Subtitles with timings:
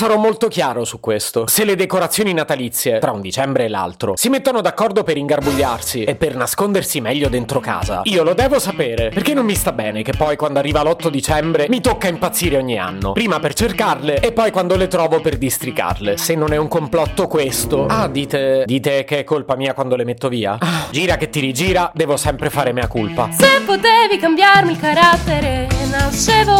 [0.00, 1.46] sarò molto chiaro su questo.
[1.46, 6.14] Se le decorazioni natalizie, tra un dicembre e l'altro, si mettono d'accordo per ingarbugliarsi e
[6.14, 10.14] per nascondersi meglio dentro casa, io lo devo sapere, perché non mi sta bene che
[10.16, 13.12] poi quando arriva l'8 dicembre mi tocca impazzire ogni anno.
[13.12, 16.16] Prima per cercarle e poi quando le trovo per districarle.
[16.16, 17.84] Se non è un complotto questo.
[17.84, 18.62] Ah, dite.
[18.64, 20.56] Dite che è colpa mia quando le metto via?
[20.58, 23.28] Ah, gira che ti rigira, devo sempre fare mea colpa.
[23.32, 26.59] Se potevi cambiarmi il carattere, nascevo.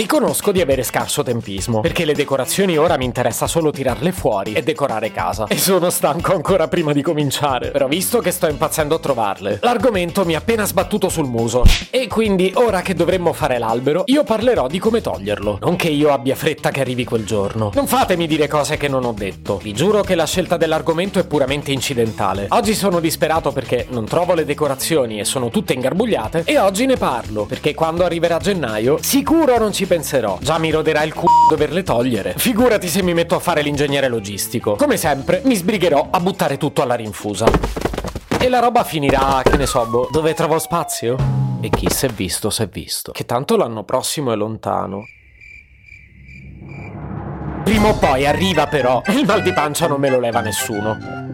[0.00, 4.62] Riconosco di avere scarso tempismo, perché le decorazioni ora mi interessa solo tirarle fuori e
[4.62, 5.44] decorare casa.
[5.46, 7.70] E sono stanco ancora prima di cominciare.
[7.70, 11.64] Però visto che sto impazzendo a trovarle, l'argomento mi ha appena sbattuto sul muso.
[11.90, 15.58] E quindi, ora che dovremmo fare l'albero, io parlerò di come toglierlo.
[15.60, 17.70] Non che io abbia fretta che arrivi quel giorno.
[17.74, 19.58] Non fatemi dire cose che non ho detto.
[19.58, 22.46] Vi giuro che la scelta dell'argomento è puramente incidentale.
[22.48, 26.44] Oggi sono disperato perché non trovo le decorazioni e sono tutte ingarbugliate.
[26.46, 30.38] E oggi ne parlo, perché quando arriverà gennaio, sicuro non ci penserò.
[30.40, 32.34] Già mi roderà il c***o doverle togliere.
[32.36, 34.76] Figurati se mi metto a fare l'ingegnere logistico.
[34.76, 37.46] Come sempre, mi sbrigherò a buttare tutto alla rinfusa.
[38.38, 41.16] E la roba finirà, che ne so, boh, dove trovo spazio?
[41.60, 43.10] E chi si è visto, si è visto.
[43.10, 45.02] Che tanto l'anno prossimo è lontano.
[47.64, 51.29] Prima o poi arriva però, e il mal di pancia non me lo leva nessuno.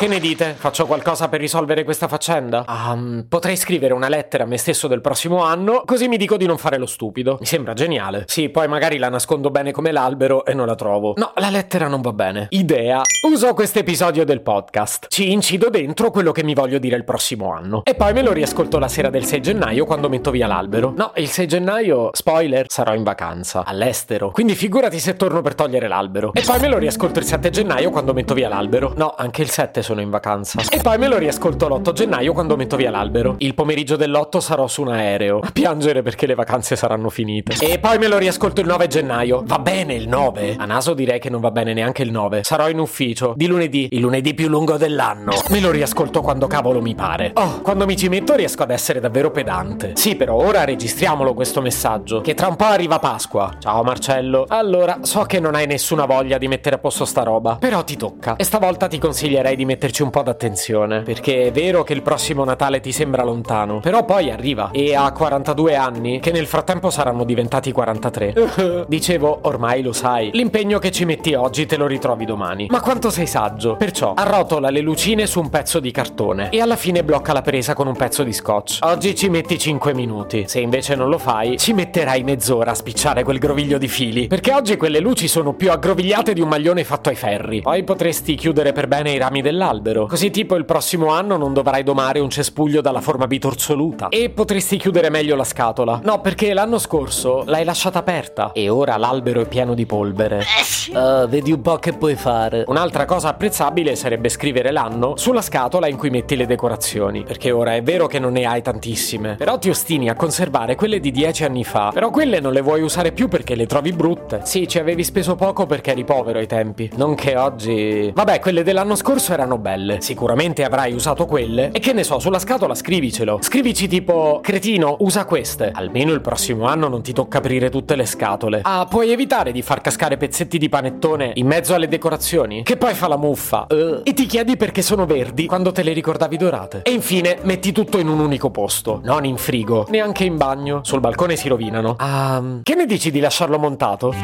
[0.00, 0.54] Che ne dite?
[0.56, 2.64] Faccio qualcosa per risolvere questa faccenda?
[2.66, 6.46] Um, potrei scrivere una lettera a me stesso del prossimo anno, così mi dico di
[6.46, 7.36] non fare lo stupido.
[7.38, 8.24] Mi sembra geniale.
[8.26, 11.12] Sì, poi magari la nascondo bene come l'albero e non la trovo.
[11.18, 12.46] No, la lettera non va bene.
[12.48, 13.02] Idea.
[13.30, 15.08] Uso questo episodio del podcast.
[15.10, 17.82] Ci incido dentro quello che mi voglio dire il prossimo anno.
[17.84, 20.94] E poi me lo riascolto la sera del 6 gennaio quando metto via l'albero.
[20.96, 23.64] No, il 6 gennaio, spoiler, sarò in vacanza.
[23.66, 24.30] All'estero.
[24.30, 26.32] Quindi figurati se torno per togliere l'albero.
[26.32, 28.94] E poi me lo riascolto il 7 gennaio quando metto via l'albero.
[28.96, 30.60] No, anche il 7 sono in vacanza.
[30.70, 33.34] E poi me lo riascolto l'8 gennaio quando metto via l'albero.
[33.38, 35.40] Il pomeriggio dell'8 sarò su un aereo.
[35.40, 37.54] A piangere perché le vacanze saranno finite.
[37.64, 39.42] E poi me lo riascolto il 9 gennaio.
[39.44, 40.56] Va bene il 9?
[40.58, 42.42] A naso direi che non va bene neanche il 9.
[42.44, 43.32] Sarò in ufficio.
[43.36, 43.88] Di lunedì.
[43.92, 45.32] Il lunedì più lungo dell'anno.
[45.48, 47.32] Me lo riascolto quando cavolo mi pare.
[47.34, 49.92] Oh, quando mi ci metto riesco ad essere davvero pedante.
[49.94, 52.20] Sì, però ora registriamolo questo messaggio.
[52.20, 53.56] Che tra un po' arriva Pasqua.
[53.58, 54.44] Ciao Marcello.
[54.48, 57.56] Allora, so che non hai nessuna voglia di mettere a posto sta roba.
[57.56, 58.36] Però ti tocca.
[58.36, 61.00] E stavolta ti consiglierei di metterci un po' d'attenzione.
[61.00, 63.80] Perché è vero che il prossimo Natale ti sembra lontano.
[63.80, 64.68] Però poi arriva.
[64.72, 68.84] E ha 42 anni, che nel frattempo saranno diventati 43.
[68.86, 70.28] Dicevo, ormai lo sai.
[70.34, 72.66] L'impegno che ci metti oggi te lo ritrovi domani.
[72.68, 73.76] Ma quanto sei saggio.
[73.76, 76.50] Perciò, arrotola le lucine su un pezzo di cartone.
[76.50, 78.80] E alla fine blocca la presa con un pezzo di scotch.
[78.82, 80.44] Oggi ci metti 5 minuti.
[80.46, 84.26] Se invece non lo fai, ci metterai mezz'ora a spicciare quel groviglio di fili.
[84.26, 87.62] Perché oggi quelle luci sono più aggrovigliate di un maglione fatto ai ferri.
[87.62, 89.68] Poi potresti chiudere per bene i rami dell'albero.
[90.08, 94.08] Così tipo il prossimo anno non dovrai domare un cespuglio dalla forma bitorzoluta.
[94.08, 96.00] E potresti chiudere meglio la scatola.
[96.02, 98.52] No, perché l'anno scorso l'hai lasciata aperta.
[98.52, 100.44] E ora l'albero è pieno di polvere.
[100.92, 102.64] Ah, vedi un po' che puoi fare.
[102.66, 107.22] Un'altra cosa apprezzabile sarebbe scrivere l'anno sulla scatola in cui metti le decorazioni.
[107.22, 109.36] Perché ora è vero che non ne hai tantissime.
[109.36, 111.90] Però ti ostini a conservare quelle di dieci anni fa.
[111.92, 114.40] Però quelle non le vuoi usare più perché le trovi brutte.
[114.44, 116.90] Sì, ci avevi speso poco perché eri povero ai tempi.
[116.96, 118.10] Non che oggi.
[118.12, 120.00] Vabbè, quelle dell'anno scorso erano belle.
[120.00, 121.70] Sicuramente avrai usato quelle.
[121.72, 123.38] E che ne so, sulla scatola scrivicelo.
[123.40, 125.70] Scrivici tipo: Cretino, usa queste.
[125.72, 128.60] Almeno il prossimo anno non ti tocca aprire tutte le scatole.
[128.62, 132.62] Ah, puoi evitare di far cascare pezzetti di panettone in mezzo alle decorazioni?
[132.62, 133.66] Che poi fa la muffa.
[133.68, 134.00] Uh.
[134.04, 136.82] E ti chiedi perché sono verdi quando te le ricordavi dorate.
[136.82, 139.00] E infine metti tutto in un unico posto.
[139.04, 140.80] Non in frigo, neanche in bagno.
[140.82, 141.94] Sul balcone si rovinano.
[141.98, 144.14] Ah, che ne dici di lasciarlo montato?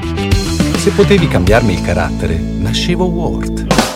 [0.76, 3.96] Se potevi cambiarmi il carattere, nascevo Ward.